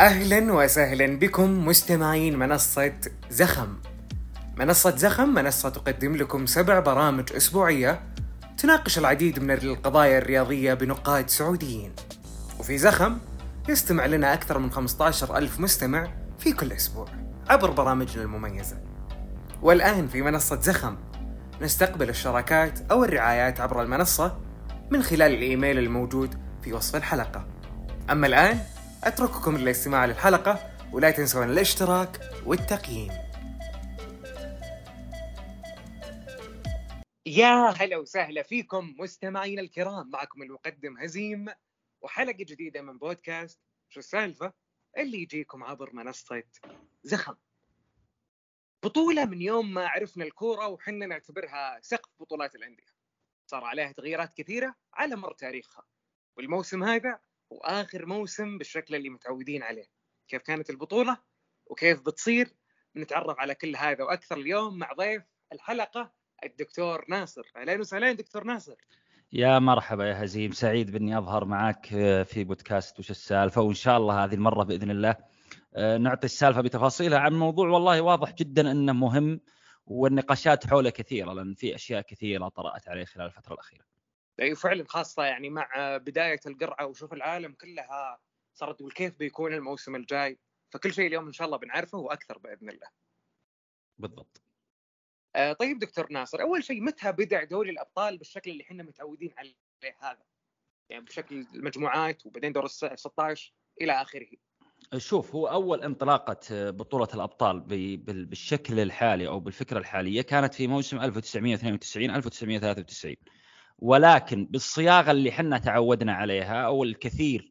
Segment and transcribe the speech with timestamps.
[0.00, 2.92] أهلا وسهلا بكم مستمعين منصة
[3.30, 3.68] زخم.
[4.56, 8.00] منصة زخم منصة تقدم لكم سبع برامج أسبوعية
[8.58, 11.92] تناقش العديد من القضايا الرياضية بنقاد سعوديين.
[12.58, 13.18] وفي زخم
[13.68, 17.06] يستمع لنا أكثر من 15 ألف مستمع في كل أسبوع
[17.48, 18.76] عبر برامجنا المميزة.
[19.62, 20.96] والآن في منصة زخم
[21.62, 24.38] نستقبل الشراكات أو الرعايات عبر المنصة
[24.90, 27.46] من خلال الإيميل الموجود في وصف الحلقة.
[28.10, 28.58] أما الآن
[29.04, 33.12] أترككم للاستماع للحلقة ولا تنسون الاشتراك والتقييم.
[37.26, 40.10] يا هلا وسهلا فيكم مستمعينا الكرام.
[40.10, 41.46] معكم المقدم هزيم
[42.00, 44.52] وحلقة جديدة من بودكاست شو السالفة؟
[44.98, 46.42] اللي يجيكم عبر منصة
[47.02, 47.34] زخم.
[48.82, 52.94] بطولة من يوم ما عرفنا الكورة وحنا نعتبرها سقف بطولات الأندية.
[53.46, 55.84] صار عليها تغييرات كثيرة على مر تاريخها.
[56.36, 57.18] والموسم هذا
[57.50, 59.86] وآخر موسم بالشكل اللي متعودين عليه.
[60.28, 61.18] كيف كانت البطولة
[61.66, 62.54] وكيف بتصير
[62.96, 66.12] نتعرف على كل هذا وأكثر اليوم مع ضيف الحلقة
[66.44, 67.42] الدكتور ناصر.
[67.56, 68.74] أهلا وسهلا دكتور ناصر.
[69.32, 70.52] يا مرحبا يا هزيم.
[70.52, 71.86] سعيد بإني أظهر معك
[72.24, 75.16] في بودكاست وش السالفة وإن شاء الله هذه المرة بإذن الله
[75.76, 79.40] آه، نعطي السالفة بتفاصيلها عن موضوع والله واضح جدا إنه مهم
[79.86, 83.84] والنقاشات حوله كثيرة لأن في أشياء كثيرة طرأت عليه خلال الفترة الأخيرة.
[84.40, 88.18] اي فعلا خاصة يعني مع بداية القرعة وشوف العالم كلها
[88.54, 90.38] صارت تقول كيف بيكون الموسم الجاي
[90.70, 92.88] فكل شيء اليوم إن شاء الله بنعرفه وأكثر بإذن الله.
[93.98, 94.42] بالضبط.
[95.36, 99.54] آه طيب دكتور ناصر أول شيء متى بدأ دوري الأبطال بالشكل اللي إحنا متعودين عليه
[100.00, 100.22] هذا؟
[100.90, 104.26] يعني بشكل المجموعات وبعدين دور ال 16 إلى آخره.
[104.96, 107.60] شوف هو أول انطلاقة بطولة الأبطال
[108.24, 113.16] بالشكل الحالي أو بالفكرة الحالية كانت في موسم 1992 1993
[113.84, 117.50] ولكن بالصياغة اللي حنا تعودنا عليها أو الكثير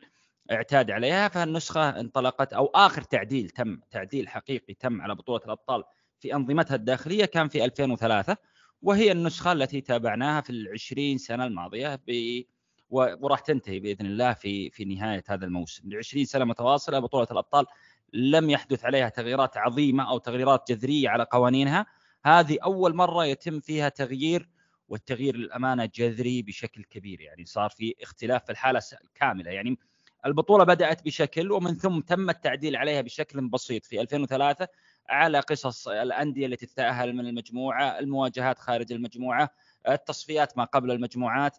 [0.52, 5.84] اعتاد عليها فالنسخه انطلقت أو آخر تعديل تم تعديل حقيقي تم على بطولة الأبطال
[6.20, 8.38] في أنظمتها الداخلية كان في 2003
[8.82, 12.42] وهي النسخة التي تابعناها في العشرين سنة الماضية ب
[12.90, 15.90] وراح تنتهي بإذن الله في في نهاية هذا الموسم.
[15.90, 17.66] ل 20 سنة متواصلة بطولة الأبطال
[18.14, 21.86] لم يحدث عليها تغييرات عظيمة أو تغييرات جذرية على قوانينها.
[22.26, 24.50] هذه أول مرة يتم فيها تغيير
[24.94, 28.82] والتغيير للأمانة جذري بشكل كبير يعني صار في اختلاف في الحالة
[29.16, 29.78] كاملة يعني
[30.26, 34.68] البطولة بدأت بشكل ومن ثم تم التعديل عليها بشكل بسيط في 2003
[35.10, 39.50] على قصص الأندية التي تتأهل من المجموعة، المواجهات خارج المجموعة،
[39.90, 41.58] التصفيات ما قبل المجموعات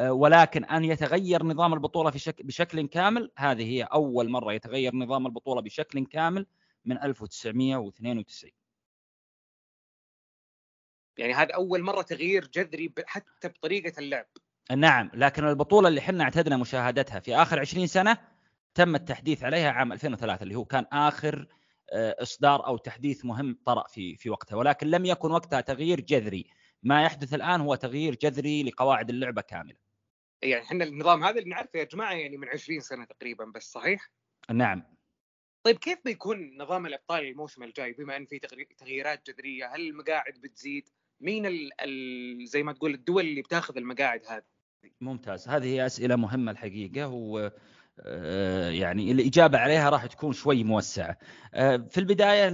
[0.00, 5.26] ولكن أن يتغير نظام البطولة في شك بشكل كامل هذه هي أول مرة يتغير نظام
[5.26, 6.46] البطولة بشكل كامل
[6.84, 8.65] من 1992
[11.18, 14.26] يعني هذا أول مرة تغيير جذري حتى بطريقة اللعب.
[14.76, 18.18] نعم لكن البطولة اللي إحنا اعتدنا مشاهدتها في آخر 20 سنة
[18.74, 21.48] تم التحديث عليها عام 2003 اللي هو كان آخر
[21.92, 24.56] آه، إصدار أو تحديث مهم طرأ في في وقتها.
[24.56, 26.46] ولكن لم يكن وقتها تغيير جذري.
[26.82, 29.76] ما يحدث الآن هو تغيير جذري لقواعد اللعبة كاملة.
[30.42, 34.10] يعني إحنا النظام هذا اللي نعرفه يا جماعة يعني من 20 سنة تقريبا بس صحيح؟
[34.50, 34.96] نعم.
[35.62, 38.38] طيب كيف بيكون نظام الأبطال الموسم الجاي؟ بما إن في
[38.78, 40.88] تغييرات جذرية هل المقاعد بتزيد؟
[41.20, 44.42] مين ال ال زي ما تقول الدول اللي بتاخذ المقاعد هذه
[45.00, 47.50] ممتاز هذه هي أسئلة مهمة الحقيقة و
[48.00, 51.18] آه، يعني الإجابة عليها راح تكون شوي موسعة.
[51.54, 52.48] آه، في البداية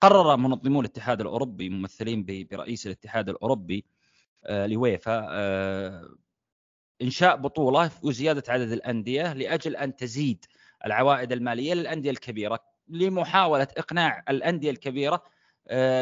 [0.00, 3.84] قرر منظمو الاتحاد الأوروبي ممثلين برئيس الاتحاد الأوروبي
[4.44, 5.26] آه، اليويفا
[7.02, 10.44] إنشاء بطولة وزيادة عدد الأندية لأجل أن تزيد
[10.86, 15.22] العوائد المالية للأندية الكبيرة لمحاولة إقناع الأندية الكبيرة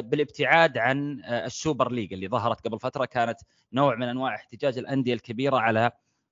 [0.00, 3.04] بالابتعاد عن آه، ال Super League اللي ظهرت قبل فترة.
[3.04, 3.40] كانت
[3.72, 5.90] نوع من أنواع احتجاج الأندية الكبيرة على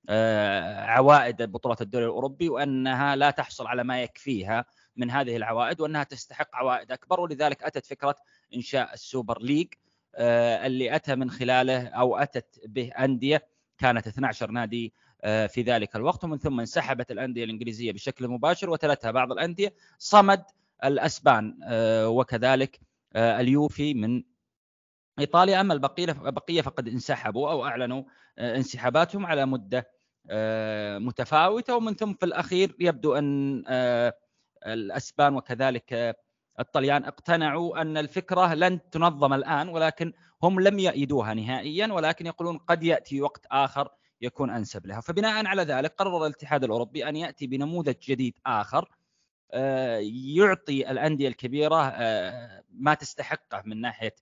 [0.08, 4.64] آه، عوائد بطولة الدوري الأوروبي وأنها لا تحصل على ما يكفيها
[4.96, 7.20] من هذه العوائد وأنها تستحق عوائد أكبر.
[7.20, 8.16] ولذلك أتت فكرة
[8.54, 9.68] إنشاء السوبر ليج
[10.18, 13.46] اللي أتى من خلاله أو أتت به أندية
[13.78, 14.92] كانت 12 نادي
[15.22, 16.24] في ذلك الوقت.
[16.24, 20.44] ومن ثم انسحبت الأندية الإنجليزية بشكل مباشر وتلتها بعض الأندية صمد
[20.84, 21.58] الأسبان
[22.06, 22.85] وكذلك آه،
[23.16, 24.22] اليوفي من
[25.18, 25.60] إيطاليا.
[25.60, 28.02] أما البقية بقيه فقد انسحبوا أو أعلنوا
[28.38, 29.90] آه، انسحاباتهم على مدة
[30.30, 31.76] آه، متفاوتة.
[31.76, 33.64] ومن ثم في الأخير يبدو أن
[34.66, 36.16] الأسبان وكذلك
[36.60, 40.12] الطليان اقتنعوا أن الفكرة لن تنظم الآن ولكن
[40.42, 43.88] هم لم يأيدوها نهائيا ولكن يقولون قد يأتي وقت آخر
[44.20, 45.00] يكون أنسب لها.
[45.00, 48.95] فبناء على ذلك قرر الاتحاد الأوروبي أن يأتي بنموذج جديد آخر آه،
[50.36, 54.14] يعطي الأندية الكبيرة آه، ما تستحقه من ناحية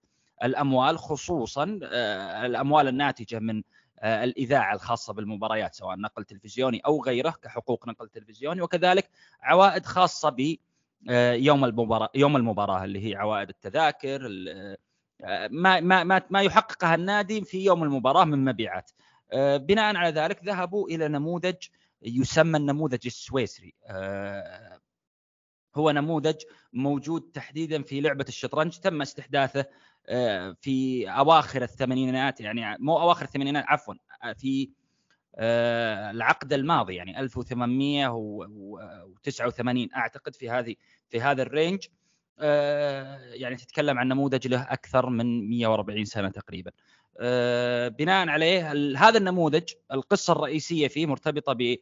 [0.45, 3.63] الأموال خصوصا آه، الأموال الناتجة من
[4.05, 8.63] الإذاعة الخاصة بالمباريات سواء نقل تلفزيوني أو غيره كحقوق نقل تلفزيوني.
[8.63, 9.11] وكذلك
[9.43, 10.57] عوائد خاصة ب
[11.33, 14.29] يوم المباراة يوم المباراة اللي هي عوائد التذاكر
[15.51, 18.91] ما ما ما يحققها النادي في يوم المباراة من مبيعات.
[19.35, 21.57] بناء على ذلك ذهبوا إلى نموذج
[22.03, 23.75] يسمى النموذج السويسري.
[25.77, 26.37] هو نموذج
[26.73, 29.67] موجود تحديدا في لعبة الشطرنج تم استحداثه
[30.09, 34.71] آه، في أواخر الثمانينات يعني مو أواخر الثمانينات عفوا آه، في
[35.37, 40.75] آه، العقد الماضي يعني 1889 أعتقد في هذه
[41.09, 41.87] في هذا الرينج.
[43.33, 46.71] يعني تتكلم عن نموذج له أكثر من 140 سنة تقريبا.
[47.89, 51.77] بناء عليه هذا النموذج القصة الرئيسية فيه مرتبطة ب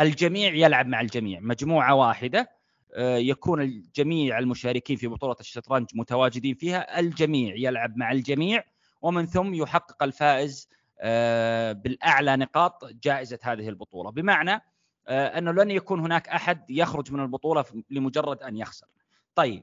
[0.00, 2.59] الجميع يلعب مع الجميع مجموعة واحدة.
[2.98, 8.64] يكون الجميع المشاركين في بطولة الشطرنج متواجدين فيها الجميع يلعب مع الجميع
[9.02, 10.68] ومن ثم يحقق الفائز
[11.00, 14.10] آه، بالأعلى نقاط جائزة هذه البطولة.
[14.10, 14.62] بمعنى
[15.08, 18.86] آه، أنه لن يكون هناك أحد يخرج من البطولة لمجرد أن يخسر.
[19.34, 19.62] طيب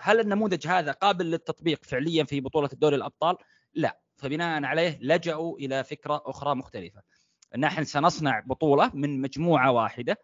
[0.00, 3.36] هل النموذج هذا قابل للتطبيق فعليا في بطولة دوري الأبطال؟
[3.74, 3.98] لا.
[4.16, 7.02] فبناء عليه لجأوا إلى فكرة أخرى مختلفة.
[7.58, 10.16] نحن سنصنع بطولة من مجموعة واحدة آه،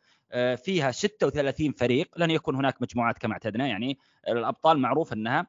[0.57, 2.19] فيها 36 فريق.
[2.19, 3.67] لن يكون هناك مجموعات كما اعتدنا.
[3.67, 3.99] يعني
[4.29, 5.47] الأبطال معروف أنها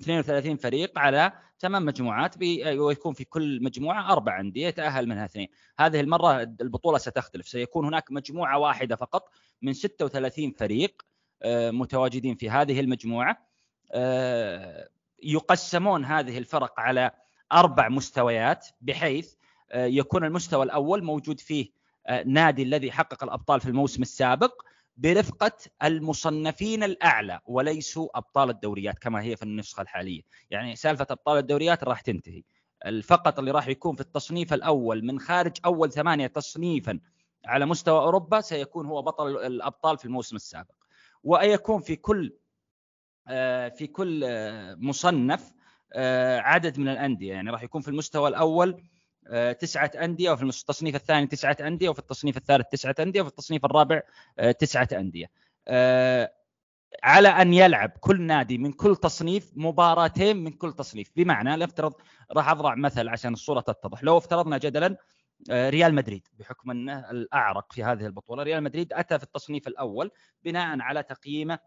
[0.00, 2.34] 32 فريق على ثمان مجموعات
[2.76, 5.48] ويكون في كل مجموعة أربع أندية يتأهل منها اثنين،
[5.78, 9.28] هذه المرة البطولة ستختلف، سيكون هناك مجموعة واحدة فقط
[9.62, 11.02] من 36 فريق
[11.42, 13.46] آه، متواجدين في هذه المجموعة.
[13.92, 14.88] آه،
[15.22, 17.10] يقسمون هذه الفرق على
[17.52, 19.34] أربع مستويات بحيث
[19.74, 21.72] يكون المستوى الأول موجود فيه آه،
[22.26, 24.62] نادي الذي حقق الأبطال في الموسم السابق
[24.96, 25.52] برفقة
[25.82, 32.00] المصنفين الأعلى وليسوا أبطال الدوريات كما هي في النسخة الحالية، يعني سالفة أبطال الدوريات راح
[32.00, 32.42] تنتهي.
[33.04, 37.00] فقط اللي راح يكون في التصنيف الأول من خارج أول ثمانية تصنيفا
[37.44, 40.74] على مستوى أوروبا سيكون هو بطل الأبطال في الموسم السابق.
[41.24, 42.32] ويكون في كل
[43.28, 45.52] آه، في كل آه، مصنف
[46.38, 48.76] عدد من الأندية يعني راح يكون في المستوى الأول آه،
[49.60, 54.02] تسعة أندية وفي التصنيف الثاني تسعة أندية وفي التصنيف الثالث تسعة أندية وفي التصنيف الرابع
[54.38, 55.30] آه، تسعة أندية.
[55.68, 56.32] آه،
[57.02, 61.10] على أن يلعب كل نادي من كل تصنيف مباراتين من كل تصنيف.
[61.16, 61.94] بمعنى نفترض
[62.32, 64.04] راح أضرع مثل عشان الصورة تتضح.
[64.04, 64.96] لو افترضنا جدلا
[65.50, 70.10] ريال مدريد بحكم أنه الأعرق في هذه البطولة ريال مدريد أتى في التصنيف الأول
[70.44, 71.58] بناء على تقييمه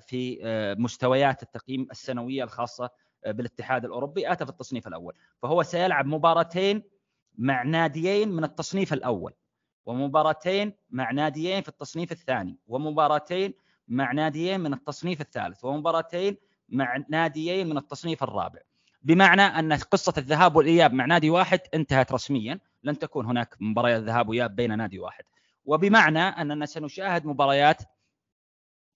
[0.00, 0.38] في
[0.78, 2.90] مستويات التقييم السنوية الخاصة
[3.32, 5.14] بالاتحاد الأوروبي آتى في التصنيف الأول.
[5.42, 6.82] فهو سيلعب مباراتين
[7.38, 9.32] مع ناديين من التصنيف الأول
[9.86, 13.54] ومباراتين مع ناديين في التصنيف الثاني ومباراتين
[13.88, 16.36] مع ناديين من التصنيف الثالث ومباراتين
[16.68, 18.60] مع ناديين من التصنيف الرابع.
[19.02, 24.28] بمعنى أن قصة الذهاب والإياب مع نادي واحد انتهت رسميا لن تكون هناك مباريات ذهاب
[24.28, 25.24] وإياب بين نادي واحد.
[25.64, 27.82] وبمعنى أننا سنشاهد مباريات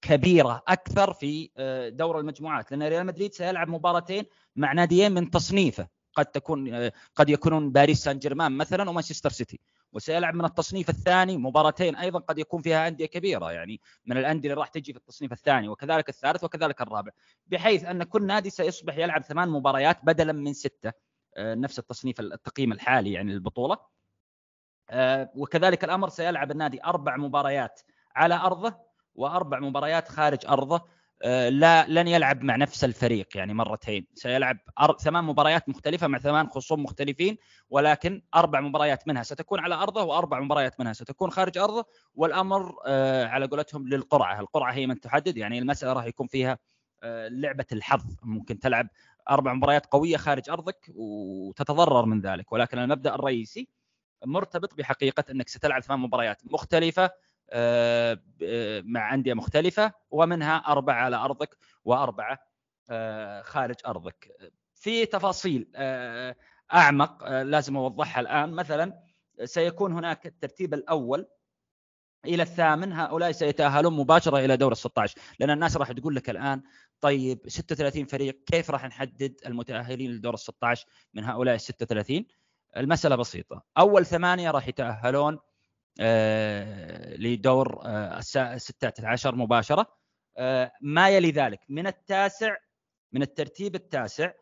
[0.03, 4.25] كبيرة أكثر في آه، دور المجموعات لأن ريال مدريد سيلعب مباراتين
[4.57, 5.89] مع ناديين من تصنيفه.
[6.15, 9.61] قد تكون آه، قد يكونون باريس سان جيرمان مثلا ومانشستر سيتي.
[9.93, 14.61] وسيلعب من التصنيف الثاني مباراتين أيضا قد يكون فيها أندية كبيرة يعني من الأندية اللي
[14.61, 17.13] راح تجي في التصنيف الثاني وكذلك الثالث وكذلك الرابع.
[17.47, 20.93] بحيث أن كل نادي سيصبح يلعب ثمان مباريات بدلا من ستة
[21.37, 23.93] آه، نفس التصنيف التقييم الحالي يعني للبطولة.
[25.35, 27.81] وكذلك الأمر سيلعب النادي أربع مباريات
[28.17, 30.83] على أرضه وأربع مباريات خارج أرضه
[31.25, 34.07] آه، لا لن يلعب مع نفس الفريق يعني مرتين.
[34.15, 34.59] سيلعب
[35.01, 37.37] ثمان مباريات مختلفة مع ثمان خصوم مختلفين
[37.71, 43.27] ولكن أربع مباريات منها ستكون على أرضه وأربع مباريات منها ستكون خارج أرضه والأمر آه،
[43.27, 46.59] على قولتهم للقرعة، القرعة هي من تحدد يعني المسألة راح يكون فيها
[47.03, 48.17] آه، لعبة الحظ.
[48.23, 48.89] ممكن تلعب
[49.31, 52.53] أربع مباريات قوية خارج أرضك وتتضرر من ذلك.
[52.53, 53.69] ولكن المبدأ الرئيسي
[54.27, 57.11] مرتبط بحقيقة أنك ستلعب ثمان مباريات مختلفة
[58.85, 62.39] مع أندية مختلفة ومنها أربعة على أرضك وأربعة
[62.91, 64.51] آه، خارج أرضك.
[64.75, 65.73] في تفاصيل
[66.75, 68.51] أعمق لازم أوضحها الآن.
[68.51, 69.03] مثلا
[69.45, 71.27] سيكون هناك الترتيب الأول
[72.27, 72.93] إلى الثامن.
[72.93, 76.63] هؤلاء سيتأهلون مباشرة إلى دور ال 16 لأن الناس راح تقول لك الآن
[77.01, 82.27] طيب 36 فريق كيف راح نحدد المتأهلين لدور ال 16 من هؤلاء ال 36
[82.77, 83.63] المسألة بسيطة.
[83.79, 85.52] أول ثمانية راح يتأهلون آه،
[87.19, 89.87] لدور آه، الستة عشر مباشرة.
[90.37, 92.57] آه، ما يلي ذلك؟ من التاسع
[93.13, 94.33] من الترتيب التاسع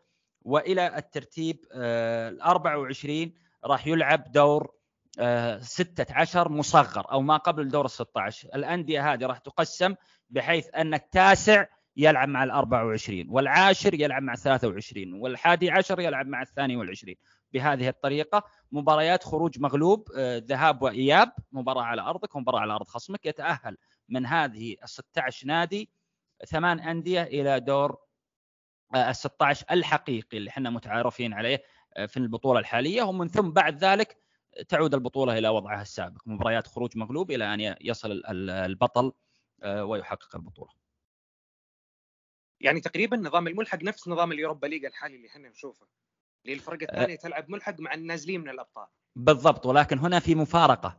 [0.41, 3.33] وإلى الترتيب ال 24
[3.65, 4.71] راح يلعب دور
[5.59, 9.95] 16 مصغر أو ما قبل دور ال 16 الأندية هذه راح تقسم
[10.29, 11.65] بحيث أن التاسع
[11.97, 17.15] يلعب مع ال 24 والعاشر يلعب مع ال 23 والحادي عشر يلعب مع الثاني والعشرين.
[17.53, 18.43] بهذه الطريقة.
[18.71, 21.31] مباريات خروج مغلوب آه، ذهاب وإياب.
[21.51, 23.25] مباراة على أرضك ومباراه على أرض خصمك.
[23.25, 23.77] يتأهل
[24.09, 25.89] من هذه ال 16 نادي
[26.47, 27.97] ثمان أندية إلى دور
[28.95, 31.63] ال 16 الحقيقي اللي إحنا متعارفين عليه
[31.97, 33.03] آه، في البطولة الحالية.
[33.03, 34.17] ومن ثم بعد ذلك
[34.69, 36.21] تعود البطولة إلى وضعها السابق.
[36.25, 39.13] مباريات خروج مغلوب إلى أن يصل البطل
[39.63, 40.71] آه، ويحقق البطولة.
[42.59, 45.87] يعني تقريبا نظام الملحق نفس نظام اليوروبا ليج الحالي اللي إحنا نشوفه.
[46.45, 48.85] اللي الفرق الثانية تلعب ملحق مع النازلين من الأبطال.
[49.15, 50.97] بالضبط ولكن هنا في مفارقة.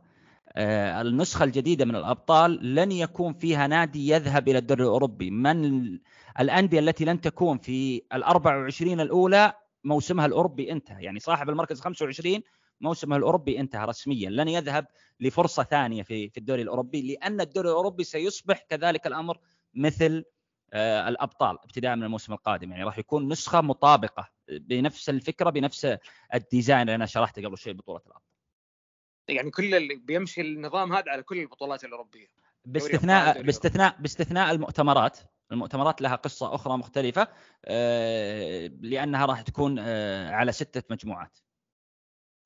[0.55, 5.31] آه، النسخة الجديدة من الأبطال لن يكون فيها نادي يذهب إلى الدوري الأوروبي.
[5.31, 5.99] من
[6.39, 11.03] الأندية التي لن تكون في ال 24 الأولى موسمها الأوروبي انتهى.
[11.03, 12.41] يعني صاحب المركز 25
[12.81, 14.29] موسمه الأوروبي انتهى رسميا.
[14.29, 14.87] لن يذهب
[15.19, 19.37] لفرصة ثانية في في الدوري الأوروبي لأن الدوري الأوروبي سيصبح كذلك الأمر
[19.73, 20.23] مثل
[20.73, 22.71] آه، الأبطال ابتداء من الموسم القادم.
[22.71, 24.29] يعني راح يكون نسخة مطابقة.
[24.49, 25.97] بنفس الفكرة بنفس
[26.33, 28.33] الديزاين اللي أنا شرحته قبل شوي بطوله الابطال
[29.27, 32.27] يعني كل اللي بيمشي النظام هذا على كل البطولات الأوروبية.
[32.65, 35.19] باستثناء باستثناء باستثناء المؤتمرات.
[35.51, 37.27] المؤتمرات لها قصة أخرى مختلفة
[37.65, 41.37] آه، لأنها راح تكون آه، على ستة مجموعات.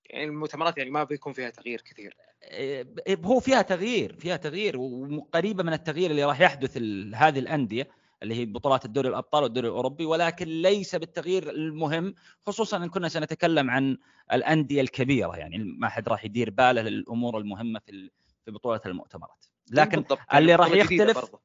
[0.06, 2.18] يعني المؤتمرات يعني ما بيكون فيها تغيير كثير.
[2.44, 2.86] آه،
[3.26, 6.78] هو فيها تغيير فيها تغيير وقريبة من التغيير اللي راح يحدث
[7.16, 7.90] هذه الأندية
[8.24, 12.14] اللي هي بطولات الدوري الأبطال والدوري الأوروبي ولكن ليس بالتغيير المهم
[12.48, 13.98] خصوصا إن كنا سنتكلم عن
[14.34, 18.10] الأندية الكبيرة يعني ما حد راح يدير باله للأمور المهمة في
[18.46, 19.46] في بطولة المؤتمرات.
[19.72, 21.36] لكن اللي راح يختلف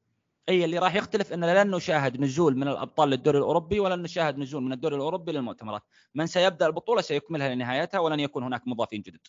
[0.48, 4.62] إي اللي راح يختلف ان لن نشاهد نزول من الأبطال للدوري الأوروبي ولن نشاهد نزول
[4.62, 5.82] من الدوري الأوروبي للمؤتمرات.
[6.14, 9.20] من سيبدأ البطولة سيكملها لنهايتها ولن يكون هناك مضافين جدد.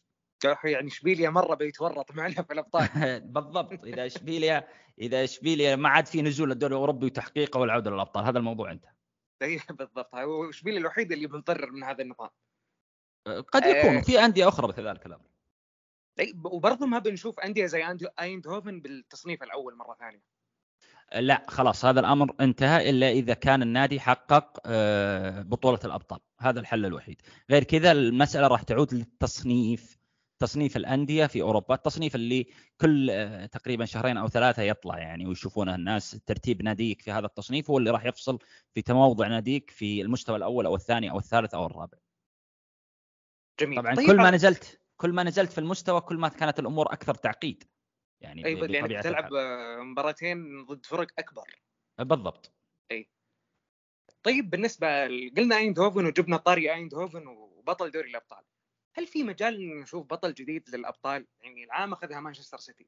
[0.45, 2.89] يعني إشبيليا مرة بيتورط معنا في الأبطال.
[3.33, 3.83] بالضبط.
[3.83, 4.67] إذا اشبيليا
[4.99, 8.25] إذا إشبيليا ما عاد في نزول للدوري الأوروبي وتحقيقه والعودة للأبطال.
[8.25, 8.91] هذا الموضوع انتهى
[9.41, 10.15] اي بالضبط.
[10.15, 12.29] هو إشبيليا الوحيد اللي متضرر من هذا النظام.
[13.27, 13.95] قد يكون.
[13.95, 14.01] آه.
[14.01, 15.33] في أندية أخرى مثل ذلك الامر
[16.45, 20.21] وبرضه ما بنشوف أندية زي أيندهوفن بالتصنيف الأول مرة ثانية.
[21.15, 21.85] لا خلاص.
[21.85, 26.19] هذا الأمر انتهى إلا إذا كان النادي حقق آه، بطولة الأبطال.
[26.39, 27.21] هذا الحل الوحيد.
[27.49, 30.02] غير كذا المسألة راح تعود للتصنيف.
[30.39, 32.47] تصنيف الأندية في أوروبا التصنيف اللي
[32.81, 37.69] كل آه، تقريبا شهرين أو ثلاثة يطلع يعني ويشوفونه الناس ترتيب ناديك في هذا التصنيف
[37.69, 38.39] هو اللي راح يفصل
[38.73, 41.97] في تموضع ناديك في المستوى الأول أو الثاني أو الثالث أو الرابع.
[43.59, 43.79] جميل.
[43.79, 47.15] طبعا طيب كل ما نزلت كل ما نزلت في المستوى كل ما كانت الأمور أكثر
[47.15, 47.63] تعقيد
[48.21, 49.33] يعني أي يعني تلعب
[49.79, 51.61] مباراتين ضد فرق أكبر.
[51.99, 52.53] بالضبط.
[52.91, 53.09] أي.
[54.23, 55.05] طيب بالنسبة
[55.37, 58.43] قلنا أيندهوفن وجبنا طاري أيندهوفن وبطل دوري الأبطال.
[58.93, 62.87] هل في مجال نشوف بطل جديد للأبطال؟ يعني العام أخذها مانشستر سيتي.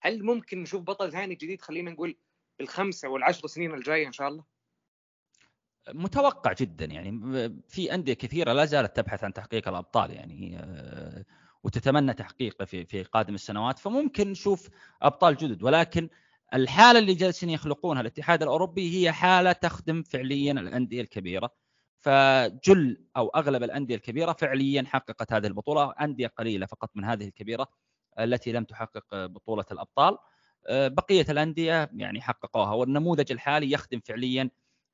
[0.00, 2.16] هل ممكن نشوف بطل ثاني جديد خلينا نقول
[2.58, 4.44] بالخمسة والعشر سنين الجاية إن شاء الله؟
[5.88, 7.10] متوقع جدا يعني.
[7.68, 11.24] في أندية كثيرة لا زالت تبحث عن تحقيق الأبطال يعني آه،
[11.64, 14.68] وتتمنى تحقيقه في في قادم السنوات فممكن نشوف
[15.02, 15.62] أبطال جدد.
[15.62, 16.08] ولكن
[16.54, 21.54] الحالة اللي جالسين يخلقونها الاتحاد الأوروبي هي حالة تخدم فعليا الأندية الكبيرة.
[22.00, 27.68] فجل أو أغلب الأندية الكبيرة فعليا حققت هذه البطولة أندية قليلة فقط من هذه الكبيرة
[28.18, 30.18] التي لم تحقق بطولة الأبطال.
[30.70, 34.50] بقية الأندية يعني حققوها والنموذج الحالي يخدم فعليا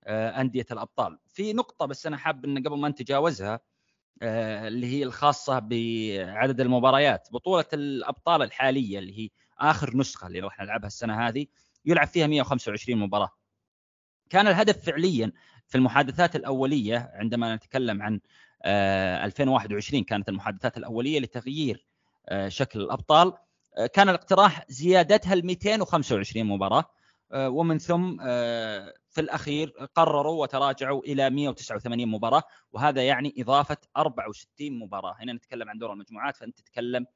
[0.07, 1.19] أندية الأبطال.
[1.29, 3.61] في نقطة بس أنا حاب إن قبل ما نتجاوزها
[4.23, 7.29] آه، اللي هي الخاصة بعدد المباريات.
[7.33, 11.47] بطولة الأبطال الحالية اللي هي آخر نسخة اللي راح نلعبها السنة هذه
[11.85, 13.31] يلعب فيها 125 مباراة.
[14.31, 15.33] كان الهدف فعليا
[15.67, 18.21] في المحادثات الأولية عندما نتكلم عن
[18.67, 21.87] 2021 آه، كانت المحادثات الأولية لتغيير
[22.29, 23.33] آه، شكل الأبطال
[23.93, 26.85] كان الاقتراح زيادتها ل 225 مباراة
[27.35, 28.17] ومن ثم
[29.15, 32.43] في الأخير قرروا وتراجعوا إلى 189 مباراة
[32.73, 35.17] وهذا يعني إضافة 64 مباراة.
[35.21, 37.07] هنا نتكلم عن دور المجموعات فأنت تتكلم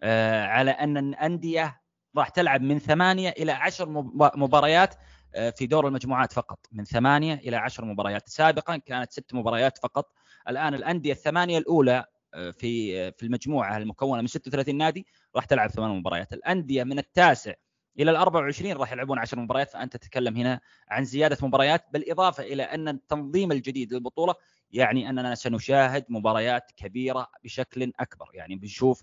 [0.00, 1.80] آه، على أن الأندية
[2.16, 3.88] راح تلعب من ثمانية إلى عشر
[4.36, 4.98] مباريات آه،
[5.32, 8.28] في دور المجموعات فقط من ثمانية إلى عشر مباريات.
[8.28, 10.12] سابقا كانت ست مباريات فقط.
[10.48, 12.04] الآن الأندية الثمانية الأولى
[12.34, 15.06] آه، في في المجموعة المكونة من 36 نادي
[15.36, 16.32] راح تلعب ثمان مباريات.
[16.32, 17.52] الأندية من التاسع
[17.98, 19.70] إلى ال 24 راح يلعبون 10 مباريات.
[19.70, 24.34] فأنت تتكلم هنا عن زيادة مباريات بالإضافة إلى أن التنظيم الجديد للبطولة
[24.70, 28.30] يعني أننا سنشاهد مباريات كبيرة بشكل أكبر.
[28.34, 29.02] يعني بنشوف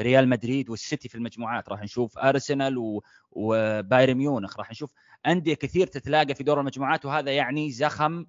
[0.00, 3.00] ريال مدريد والسيتي في المجموعات راح نشوف أرسنال.
[3.32, 4.92] وبايرن ميونخ راح نشوف
[5.26, 8.26] أندية كثير تتلاقى في دور المجموعات وهذا يعني زخم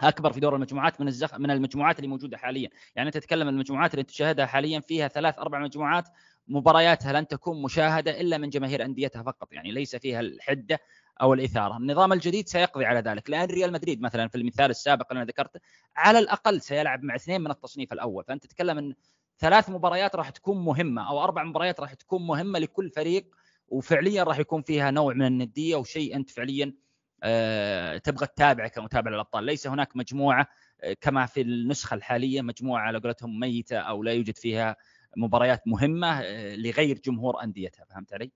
[0.00, 1.34] أكبر في دور المجموعات من الزخ...
[1.34, 5.58] من المجموعات اللي موجودة حاليا، يعني أنت تتكلم المجموعات اللي تشاهدها حاليا فيها ثلاث أربع
[5.58, 6.08] مجموعات
[6.48, 10.78] مبارياتها لن تكون مشاهدة إلا من جماهير أنديتها فقط يعني ليس فيها الحدة
[11.20, 15.22] أو الإثارة، النظام الجديد سيقضي على ذلك لأن ريال مدريد مثلا في المثال السابق اللي
[15.22, 15.60] أنا ذكرته
[15.96, 18.94] على الأقل سيلعب مع اثنين من التصنيف الأول، فأنت تتكلم إن
[19.38, 23.34] ثلاث مباريات راح تكون مهمة أو أربع مباريات راح تكون مهمة لكل فريق
[23.68, 26.74] وفعليا راح يكون فيها نوع من الندية وشيء أنت فعليا
[27.22, 30.46] آه، تبغى تتابعه كمتابع للأبطال، ليس هناك مجموعة
[30.80, 34.76] آه، كما في النسخة الحالية مجموعة على قولتهم ميتة أو لا يوجد فيها
[35.16, 38.32] مباريات مهمة آه، لغير جمهور أنديتها، فهمت علي؟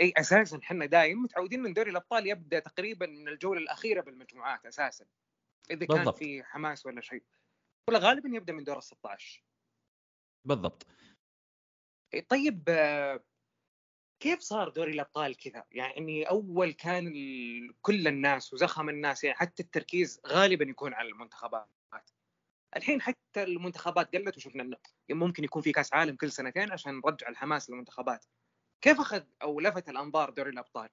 [0.00, 5.04] إي أساسا إحنا دايم متعودين ان دوري الأبطال يبدأ تقريبا من الجولة الأخيرة بالمجموعات أساسا
[5.70, 6.18] إذا كان بالضبط.
[6.18, 7.22] في حماس ولا شيء.
[7.88, 9.44] ولا غالبا يبدأ من دور ال 16
[10.44, 10.86] بالضبط.
[12.28, 12.68] طيب
[14.22, 17.12] كيف صار دوري الأبطال كذا؟ يعني أول كان
[17.82, 21.70] كل الناس وزخم الناس يعني حتى التركيز غالبا يكون على المنتخبات.
[22.76, 24.76] الحين حتى المنتخبات قلت وشفنا إنه
[25.10, 28.24] ممكن يكون في كأس عالم كل سنتين عشان نرجع الحماس للمنتخبات.
[28.80, 30.88] كيف أخذ أو لفت الأنظار دوري الأبطال؟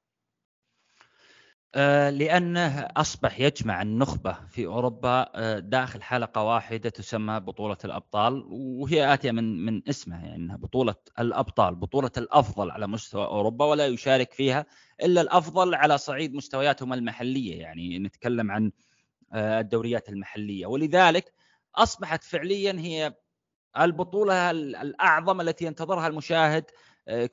[1.75, 9.13] آه، لأنه أصبح يجمع النخبة في أوروبا آه، داخل حلقة واحدة تسمى بطولة الأبطال وهي
[9.13, 14.33] آتية من من اسمها يعني إنها بطولة الأبطال، بطولة الأفضل على مستوى أوروبا ولا يشارك
[14.33, 14.65] فيها
[15.03, 18.71] إلا الأفضل على صعيد مستوياتهم المحلية يعني نتكلم عن
[19.33, 20.65] آه، الدوريات المحلية.
[20.65, 21.33] ولذلك
[21.75, 23.15] أصبحت فعليا هي
[23.79, 26.65] البطولة الأعظم التي ينتظرها المشاهد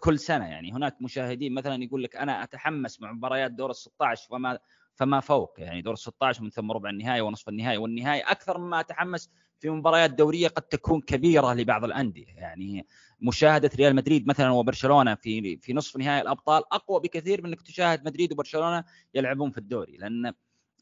[0.01, 0.73] كل سنة يعني.
[0.73, 4.59] هناك مشاهدين مثلا يقول لك أنا أتحمس مع مباريات دور ال 16 فما
[4.95, 5.55] فما فوق.
[5.59, 9.71] يعني دور ال 16 ومن ثم ربع النهائي ونصف النهائي والنهائي أكثر مما أتحمس في
[9.71, 12.27] مباريات دورية قد تكون كبيرة لبعض الأندية.
[12.27, 12.87] يعني
[13.21, 18.05] مشاهدة ريال مدريد مثلا وبرشلونة في في نصف نهائي الأبطال أقوى بكثير من إنك تشاهد
[18.05, 20.33] مدريد وبرشلونة يلعبون في الدوري لأن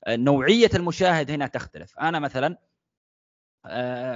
[0.08, 1.98] نوعية المشاهد هنا تختلف.
[1.98, 2.69] أنا مثلا آه،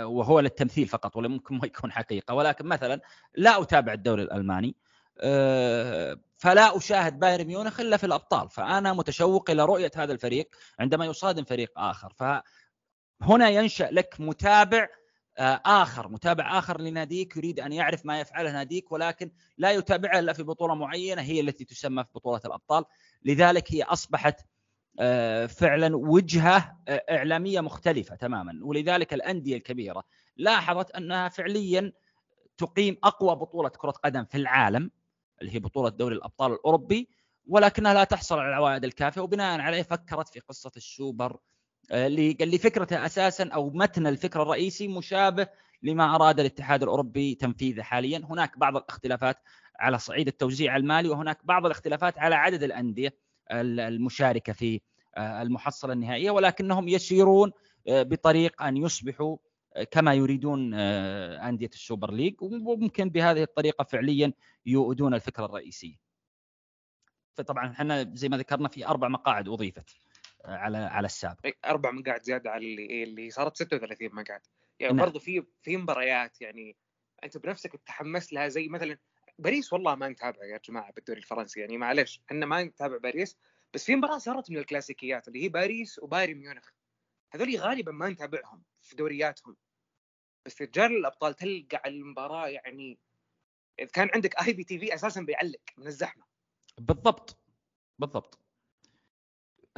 [0.04, 2.34] وهو للتمثيل فقط ولا ممكن ما يكون حقيقة.
[2.34, 3.00] ولكن مثلا
[3.34, 4.76] لا أتابع الدوري الألماني
[5.20, 8.50] آه، فلا أشاهد بايرن ميونخ إلا في الأبطال.
[8.50, 10.48] فأنا متشوق إلى رؤية هذا الفريق
[10.78, 12.12] عندما يصادم فريق آخر.
[12.12, 14.88] فهنا ينشأ لك متابع
[15.38, 20.32] آه، آخر متابع آخر لناديك يريد أن يعرف ما يفعله ناديك ولكن لا يتابعه إلا
[20.32, 22.84] في بطولة معينة هي التي تسمى في بطولة الأبطال.
[23.24, 24.44] لذلك هي أصبحت آه،
[25.46, 28.58] فعلا وجهة آه، إعلامية مختلفة تماما.
[28.62, 30.04] ولذلك الأندية الكبيرة
[30.36, 31.92] لاحظت أنها فعليا
[32.56, 34.90] تقيم أقوى بطولة كرة قدم في العالم
[35.40, 37.08] اللي هي بطولة دوري الأبطال الأوروبي
[37.46, 39.20] ولكنها لا تحصل على العوائد الكافية.
[39.20, 41.38] وبناء عليه فكرت في قصة السوبر
[41.90, 45.46] آه، اللي فكرته أساسا أو متن الفكرة الرئيسي مشابه
[45.82, 49.36] لما أراد الاتحاد الأوروبي تنفيذه حاليا، هناك بعض الاختلافات
[49.80, 53.23] على صعيد التوزيع المالي وهناك بعض الاختلافات على عدد الأندية.
[53.52, 54.80] المشاركة في
[55.16, 57.52] آه، المحصلة النهائية ولكنهم يسيرون
[57.88, 59.36] آه، بطريق أن يصبحوا
[59.74, 64.32] آه، كما يريدون أندية السوبر ليج وممكن بهذه الطريقة فعليا
[64.66, 65.96] يؤدون الفكرة الرئيسيه.
[67.34, 69.96] فطبعا إحنا زي ما ذكرنا في أربع مقاعد أضيفت
[70.44, 71.40] على على السابق.
[71.64, 74.40] أربع مقاعد زيادة على اللي اللي صارت 36 مقعد.
[74.80, 75.06] يعني نعم.
[75.06, 76.76] برضو في في مباريات يعني
[77.24, 78.98] أنت بنفسك تحمست لها زي مثلا
[79.38, 83.36] باريس والله ما نتابع يا جماعة بالدوري الفرنسي يعني معلش إحنا ما نتابع باريس
[83.74, 86.68] بس في مباراة صارت من الكلاسيكيات اللي هي باريس وبايرن ميونخ.
[87.32, 89.56] هذول غالبا ما نتابعهم في دورياتهم.
[90.46, 92.98] بس في دوري الأبطال تلقى على المباراة يعني
[93.78, 96.24] اذا كان عندك IPTV أساسا بيعلق من الزحمة.
[96.78, 97.36] بالضبط.
[97.98, 98.38] بالضبط.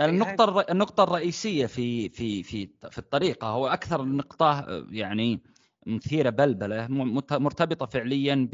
[0.01, 5.41] النقطة النقطة الرئيسية في في في في الطريقة هو أكثر النقطة يعني
[5.87, 6.87] مثيرة بلبلة
[7.31, 8.49] مرتبطة فعليا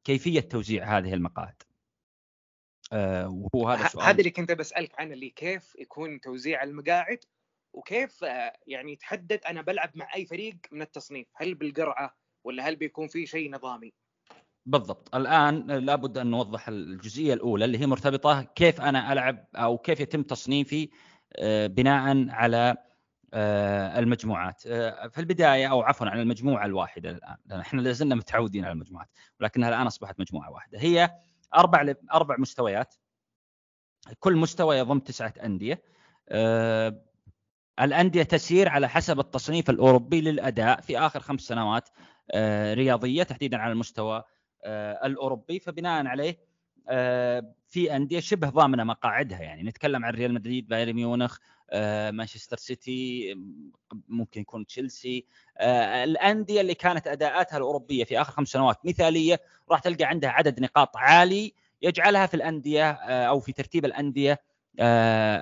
[0.00, 1.62] بكيفية توزيع هذه المقاعد.
[2.92, 7.18] آه وهو هذا السؤال هذا اللي كنت بسألك عنه اللي كيف يكون توزيع المقاعد
[7.72, 12.76] وكيف آه يعني تحدد أنا بلعب مع أي فريق من التصنيف؟ هل بالقرعة ولا هل
[12.76, 13.92] بيكون في شيء نظامي؟
[14.66, 15.14] بالضبط.
[15.14, 20.22] الآن لابد أن نوضح الجزئية الأولى اللي هي مرتبطة كيف أنا ألعب أو كيف يتم
[20.22, 20.90] تصنيفي
[21.36, 22.76] آه، بناء على
[23.34, 24.60] المجموعات.
[24.60, 29.08] في البداية أو عفوا على المجموعة الواحدة الآن لأن إحنا لازلنا متعودين على المجموعات
[29.40, 30.78] ولكنها الآن أصبحت مجموعة واحدة.
[30.78, 31.10] هي
[31.54, 32.94] أربع أربع مستويات.
[34.18, 35.82] كل مستوى يضم تسعة أندية.
[36.28, 37.02] أه
[37.80, 41.88] الأندية تسير على حسب التصنيف الأوروبي للأداء في آخر خمس سنوات
[42.74, 44.22] رياضية تحديدا على المستوى
[45.04, 45.58] الأوروبي.
[45.60, 46.50] فبناء عليه
[47.68, 51.59] في أندية شبه ضامنة مقاعدها يعني نتكلم عن ريال مدريد بايرن ميونخ آه،
[52.10, 53.34] مانشستر سيتي
[54.08, 55.24] ممكن يكون تشيلسي.
[55.58, 60.60] آه، الأندية اللي كانت أداءاتها الأوروبية في آخر خمس سنوات مثالية راح تلقى عندها عدد
[60.60, 64.40] نقاط عالي يجعلها في الأندية آه، أو في ترتيب الأندية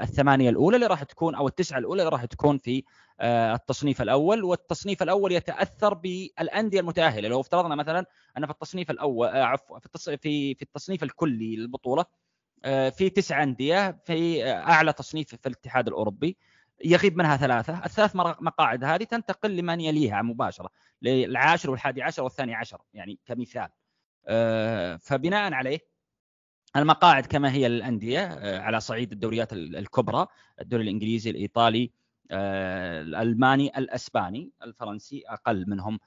[0.02, 2.84] الثمانية الأولى اللي راح تكون أو التسعة الأولى اللي راح تكون في
[3.20, 4.44] التصنيف الأول.
[4.44, 7.28] والتصنيف الأول يتأثر بالأندية المتأهلة.
[7.28, 8.06] لو افترضنا مثلا
[8.38, 12.27] أن في التصنيف الأول عفوا في في التصنيف الكلي للبطولة آه،
[12.64, 16.36] في تسع أندية في أعلى تصنيف في الاتحاد الأوروبي.
[16.84, 20.70] يغيب منها ثلاثة، الثلاث مقاعد هذه تنتقل لمن يليها مباشرة
[21.02, 23.68] للعاشر والحادي عشر والثاني عشر يعني كمثال.
[25.00, 25.78] فبناء عليه
[26.76, 28.20] المقاعد كما هي للأندية
[28.58, 30.26] على صعيد الدوريات الكبرى،
[30.60, 31.90] الدوري الإنجليزي، الإيطالي،
[32.30, 36.00] الألماني، الأسباني، الفرنسي أقل منهم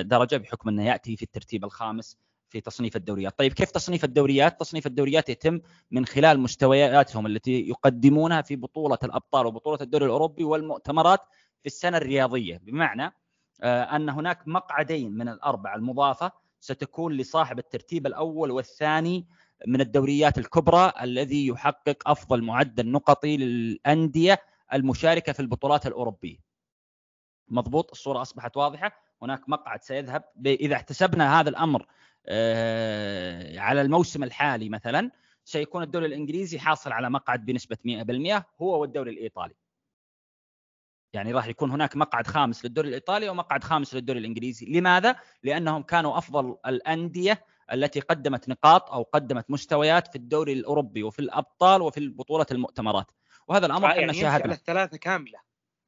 [0.00, 2.18] درجة بحكم أنه يأتي في الترتيب الخامس.
[2.48, 3.38] في تصنيف الدوريات.
[3.38, 9.46] طيب كيف تصنيف الدوريات؟ تصنيف الدوريات يتم من خلال مستوياتهم التي يقدمونها في بطولة الأبطال
[9.46, 11.20] وبطولة الدوري الأوروبي والمؤتمرات
[11.60, 12.60] في السنة الرياضية.
[12.62, 13.12] بمعنى
[13.62, 19.26] آه، أن هناك مقعدين من الأربعة المضافة ستكون لصاحب الترتيب الأول والثاني
[19.66, 24.38] من الدوريات الكبرى الذي يحقق أفضل معدل نقطي للأندية
[24.72, 26.36] المشاركة في البطولات الأوروبية.
[27.48, 28.92] مضبوط؟ الصورة أصبحت واضحة.
[29.22, 30.24] هناك مقعد سيذهب.
[30.46, 31.86] إذا احتسبنا هذا الأمر
[33.58, 35.10] على الموسم الحالي مثلا
[35.44, 39.54] سيكون الدوري الإنجليزي حاصل على مقعد بنسبة 100% هو والدوري الإيطالي.
[41.12, 46.18] يعني راح يكون هناك مقعد خامس للدوري الإيطالي ومقعد خامس للدوري الإنجليزي، لماذا؟ لأنهم كانوا
[46.18, 52.46] أفضل الأندية التي قدمت نقاط أو قدمت مستويات في الدوري الأوروبي وفي الأبطال وفي بطولة
[52.50, 53.06] المؤتمرات.
[53.48, 55.38] وهذا الأمر يعني إحنا شاهدنا على الثلاثة كاملة.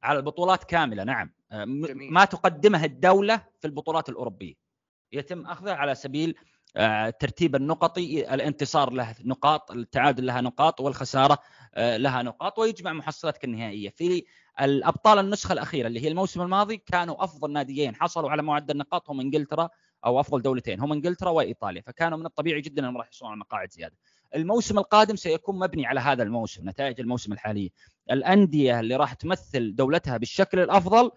[0.03, 1.31] على البطولات كاملة نعم.
[1.51, 2.13] آه، جميل.
[2.13, 4.68] ما تقدمها الدولة في البطولات الأوروبية.
[5.11, 6.35] يتم أخذه على سبيل
[6.77, 11.39] آه، ترتيب النقطي الانتصار له نقاط التعادل لها نقاط والخسارة
[11.75, 14.25] آه، لها نقاط ويجمع محصلتك النهائية في
[14.61, 19.19] الأبطال النسخة الأخيرة اللي هي الموسم الماضي كانوا أفضل ناديين حصلوا على معدل نقاط هم
[19.19, 19.69] إنجلترا
[20.05, 23.71] أو أفضل دولتين هم إنجلترا وإيطاليا فكانوا من الطبيعي جدا أنهم راح يحصلون على مقاعد
[23.71, 23.97] زيادة.
[24.35, 27.71] الموسم القادم سيكون مبني على هذا الموسم نتائج الموسم الحالي.
[28.11, 31.11] الأندية اللي راح تمثل دولتها بالشكل الأفضل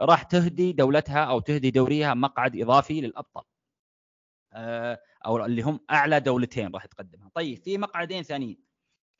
[0.00, 3.44] راح تهدي دولتها أو تهدي دوريها مقعد إضافي للأبطال.
[4.52, 7.30] آه، أو اللي هم أعلى دولتين راح تقدمها.
[7.34, 8.58] طيب في مقعدين ثانيين.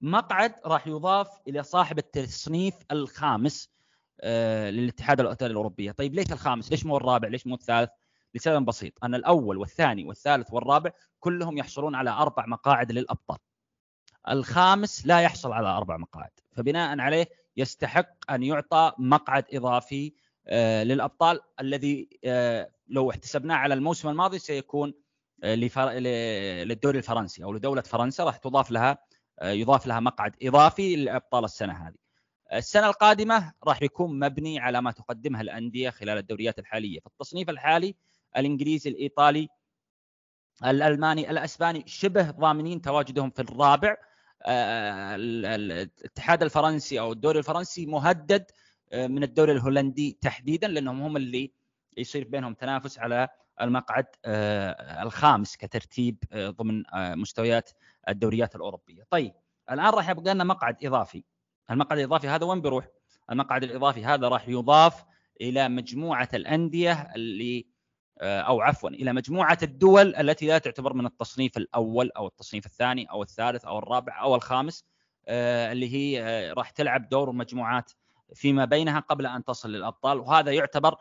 [0.01, 3.71] مقعد راح يضاف إلى صاحب التصنيف الخامس
[4.21, 5.93] آه، للاتحاد الأوتيل الأوروبية.
[5.93, 7.90] طيب ليش الخامس؟ ليش مو الرابع؟ ليش مو الثالث؟
[8.35, 9.05] لسبب بسيط.
[9.05, 10.90] أن الأول والثاني والثالث والرابع
[11.21, 13.38] كلهم يحصلون على أربع مقاعد للأبطال.
[14.29, 20.12] الخامس لا يحصل على أربع مقاعد فبناء عليه يستحق أن يعطى مقعد إضافي
[20.53, 24.95] للأبطال الذي آه، لو احتسبناه على الموسم الماضي سيكون
[25.45, 25.55] آه،
[26.65, 28.99] للدوري الفرنسي أو لدولة فرنسا راح تضاف لها
[29.43, 31.95] يضاف لها مقعد إضافي لابطال السنة هذه.
[32.53, 37.95] السنة القادمة راح يكون مبني على ما تقدمها الأندية خلال الدوريات الحالية، في التصنيف الحالي
[38.37, 39.49] الإنجليزي الإيطالي
[40.65, 43.97] الألماني الأسباني شبه ضامنين تواجدهم في الرابع
[44.47, 48.45] الاتحاد الفرنسي أو الدوري الفرنسي مهدد آه،
[48.94, 51.53] من الدوري الهولندي تحديدا لأنهم هم اللي
[51.96, 53.29] يصير بينهم تنافس على
[53.61, 57.70] المقعد آه، الخامس كترتيب آه، ضمن مستويات
[58.09, 59.03] الدوريات الأوروبية.
[59.11, 59.33] طيب
[59.70, 61.24] الآن راح يبقى لنا مقعد إضافي.
[61.70, 62.88] المقعد الإضافي هذا وين بيروح؟
[63.31, 65.05] المقعد الإضافي هذا راح يضاف
[65.40, 67.66] إلى مجموعة الأندية اللي
[68.22, 73.22] أو عفوا إلى مجموعة الدول التي لا تعتبر من التصنيف الأول أو التصنيف الثاني أو
[73.22, 74.85] الثالث أو الرابع أو الخامس
[75.29, 77.92] اللي هي راح تلعب دور مجموعات
[78.35, 80.97] فيما بينها قبل أن تصل للأبطال وهذا يعتبر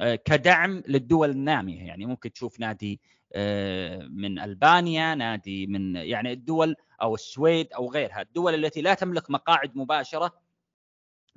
[0.00, 1.82] آه، كدعم للدول النامية.
[1.82, 3.00] يعني ممكن تشوف نادي
[3.32, 8.22] آه، من ألبانيا نادي من يعني الدول أو السويد أو غيرها.
[8.22, 10.32] الدول التي لا تملك مقاعد مباشرة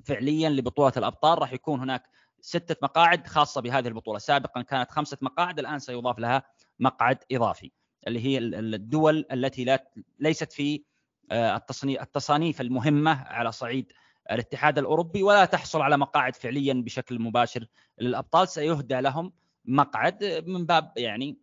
[0.03, 2.03] فعليا لبطولة الأبطال راح يكون هناك
[2.41, 4.19] ستة مقاعد خاصة بهذه البطولة.
[4.19, 6.43] سابقا كانت خمسة مقاعد الآن سيضاف لها
[6.79, 7.71] مقعد إضافي
[8.07, 10.83] اللي هي الدول التي لا ليست في
[11.31, 13.91] آه، التصانيف المهمة على صعيد
[14.31, 17.65] الاتحاد الأوروبي ولا تحصل على مقاعد فعليا بشكل مباشر
[17.99, 18.47] للأبطال.
[18.47, 19.33] سيهدى لهم
[19.65, 21.37] مقعد من باب يعني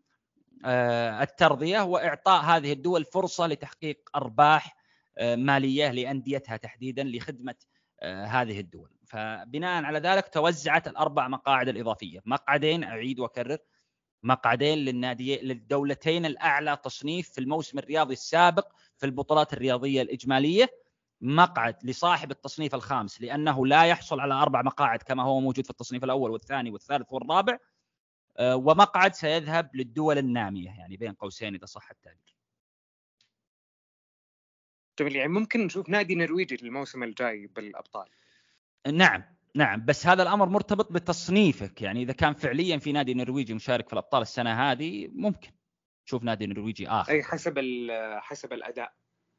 [0.64, 4.77] آه، الترضية وإعطاء هذه الدول فرصة لتحقيق أرباح
[5.19, 7.55] آه، مالية لأنديتها تحديدا لخدمة
[8.01, 8.91] آه، هذه الدول.
[9.07, 12.21] فبناء على ذلك توزعت الأربع مقاعد الإضافية.
[12.27, 13.59] مقعدين أعيد وأكرر
[14.23, 20.69] مقعدين للنادي للدولتين الأعلى تصنيف في الموسم الرياضي السابق في البطولات الرياضية الإجمالية.
[21.20, 26.04] مقعد لصاحب التصنيف الخامس لأنه لا يحصل على أربع مقاعد كما هو موجود في التصنيف
[26.04, 27.59] الأول والثاني والثالث والرابع
[28.37, 32.37] آه، ومقعد سيذهب للدول النامية يعني بين قوسين إذا صح التعبير.
[34.98, 38.09] جميل يعني ممكن نشوف نادي نرويجي الموسم الجاي بالأبطال.
[38.92, 43.87] نعم نعم بس هذا الأمر مرتبط بتصنيفك يعني إذا كان فعليا في نادي نرويجي مشارك
[43.87, 45.50] في الأبطال السنة هذه ممكن
[46.07, 47.12] تشوف نادي نرويجي آخر.
[47.12, 47.59] أي حسب
[48.20, 48.92] حسب الأداء.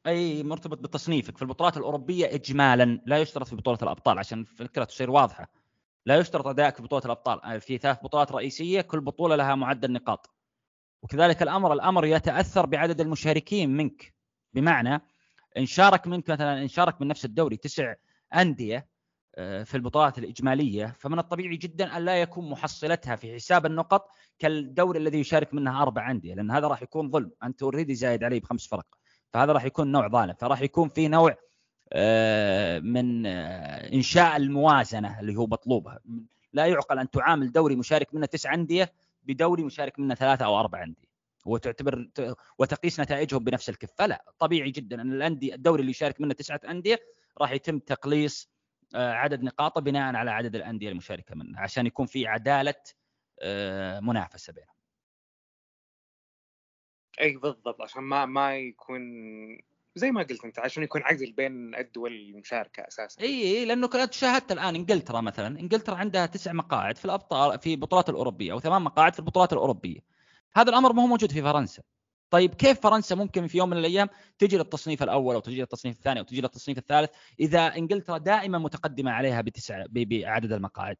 [0.06, 1.36] أي مرتبط بتصنيفك.
[1.36, 5.52] في البطولات الأوروبية اجمالا لا يشترط في بطولة الأبطال عشان الفكرة تصير واضحة.
[6.06, 7.44] لا يشترط ادائك في بطولة الأبطال.
[7.44, 10.30] آه، في ثلاث بطولات رئيسية كل بطولة لها معدل نقاط.
[11.02, 14.14] وكذلك الأمر الأمر يتأثر بعدد المشاركين منك.
[14.54, 15.02] بمعنى
[15.56, 17.94] إن شارك منك مثلا إن شارك من نفس الدوري تسع
[18.34, 18.88] أندية
[19.34, 24.08] آه، في البطولات الإجمالية فمن الطبيعي جدا أن لا يكون محصلتها في حساب النقط
[24.38, 27.30] كالدوري الذي يشارك منها أربع أندية لأن هذا راح يكون ظلم.
[27.42, 28.99] أنت أوريدي زايد عليه بخمس فرق.
[29.32, 31.36] فهذا راح يكون نوع ظالم فراح يكون في نوع
[31.92, 35.88] آه، من آه، إنشاء الموازنة اللي هو مطلوب
[36.52, 40.82] لا يعقل أن تعامل دوري مشارك منه تسع أندية بدوري مشارك منه ثلاثة أو أربع
[40.82, 41.10] أندية
[41.46, 42.08] وتعتبر
[42.58, 46.98] وتقيس نتائجهم بنفس الكفه لا طبيعي جدا أن الأندية الدوري اللي يشارك منه تسعة أندية
[47.38, 48.50] راح يتم تقليص
[48.94, 52.74] آه، عدد نقاطه بناء على عدد الأندية المشاركة منه عشان يكون في عدالة
[54.00, 54.79] منافسة بينهم.
[57.20, 59.02] اي بالضبط عشان ما ما يكون
[59.94, 63.22] زي ما قلت أنت عشان يكون عدل بين الدول المشاركة أساسا.
[63.22, 67.74] إي إي لأنه كنت شاهدت الآن إنجلترا مثلا إنجلترا عندها تسع مقاعد في الأبطال في
[67.74, 70.00] البطولات الأوروبية أو ثمان مقاعد في البطولات الأوروبية.
[70.56, 71.82] هذا الأمر ما هو موجود في فرنسا.
[72.30, 76.20] طيب كيف فرنسا ممكن في يوم من الأيام تجي للتصنيف الأول أو تجي للتصنيف الثاني
[76.20, 80.96] أو تجي للتصنيف الثالث إذا إنجلترا دائما متقدمة عليها بتسع بعدد المقاعد؟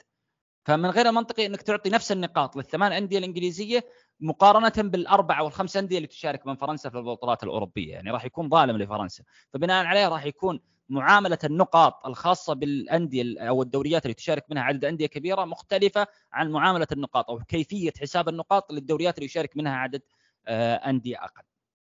[0.64, 3.85] فمن غير المنطقي إنك تعطي نفس النقاط للثمان أندية الإنجليزية
[4.20, 8.76] مقارنة بالأربعة والخمس أندية اللي تشارك من فرنسا في البطولات الأوروبية يعني راح يكون ظالم
[8.76, 14.85] لفرنسا فبناء عليه راح يكون معاملة النقاط الخاصة بالأندية أو الدوريات اللي تشارك منها عدد
[14.85, 20.02] أندية كبيرة مختلفة عن معاملة النقاط أو كيفية حساب النقاط للدوريات اللي يشارك منها عدد
[20.46, 21.42] آه، أندية أقل.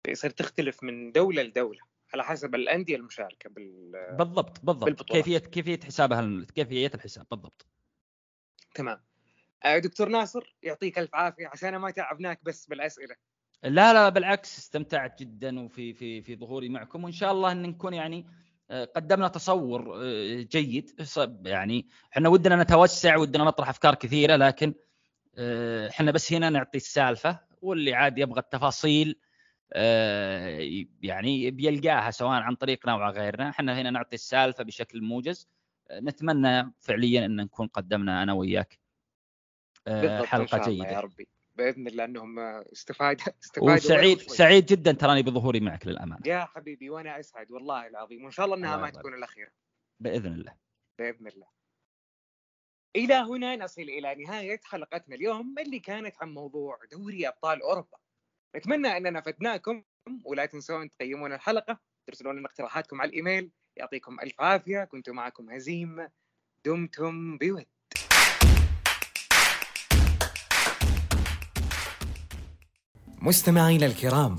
[0.07, 1.79] يصير تختلف من دولة لدولة
[2.13, 5.25] على حسب الأندية المشاركة بال بالضبط بالضبط بالبطولات.
[5.25, 7.65] كيفيه كيفية حسابها كيفية الحساب بالضبط.
[8.75, 9.10] تمام.
[9.63, 13.15] آه، دكتور ناصر يعطيك ألف عافية عشان ما تعبناك بس بالأسئلة.
[13.63, 17.03] لا لا بالعكس استمتعت جدا وفي في في ظهوري معكم.
[17.03, 18.25] وإن شاء الله إن نكون يعني
[18.69, 21.07] آه، قدمنا تصور آه، جيد.
[21.45, 24.73] يعني إحنا ودنا نتوسع ودنا نطرح أفكار كثيرة لكن
[25.89, 29.19] إحنا بس هنا نعطي السالفة واللي عاد يبغى التفاصيل
[31.03, 33.49] يعني بيلقاها سواء عن طريقنا أو غيرنا.
[33.49, 35.47] إحنا هنا نعطي السالفة بشكل موجز.
[35.91, 38.80] نتمنى فعليا إن نكون قدمنا أنا وياك
[40.25, 40.91] حلقة جيدة.
[40.91, 41.27] يا ربي.
[41.55, 46.21] بإذن الله إنهم استفاد استفادوا وسعيد سعيد جدا تراني بظهوري معك للأمانة.
[46.25, 48.23] يا حبيبي وأنا أسعد والله العظيم.
[48.23, 49.51] وإن شاء الله إنها ما تكون الأخيرة.
[49.99, 50.55] بإذن الله.
[50.99, 51.47] بإذن الله.
[52.95, 57.97] إلى هنا نصل إلى نهاية حلقتنا اليوم اللي كانت عن موضوع دوري أبطال أوروبا.
[58.55, 59.83] نتمنى أننا فدناكم
[60.25, 66.07] ولا تنسون تقيمون الحلقة ترسلون لنا اقتراحاتكم على الإيميل يعطيكم ألف عافية كنت معكم هزيم
[66.65, 67.65] دمتم بود.
[73.23, 74.37] مستمعينا الكرام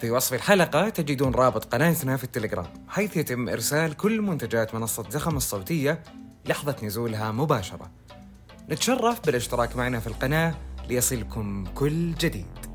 [0.00, 5.36] في وصف الحلقة تجدون رابط قناتنا في التليجرام حيث يتم إرسال كل منتجات منصة زخم
[5.36, 6.02] الصوتية
[6.46, 7.90] لحظة نزولها مباشرة.
[8.70, 10.54] نتشرف بالاشتراك معنا في القناة
[10.88, 12.67] ليصلكم كل جديد.